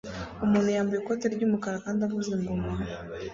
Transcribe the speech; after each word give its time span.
Umuntu 0.45 0.69
yambaye 0.75 0.99
ikoti 0.99 1.25
ry'umukara 1.33 1.77
kandi 1.85 1.99
avuza 2.05 2.29
ingoma 2.37 2.69